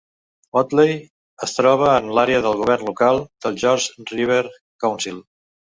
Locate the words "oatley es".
0.61-1.53